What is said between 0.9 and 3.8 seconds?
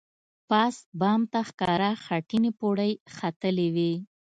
بام ته ښکاره خټینې پوړۍ ختلې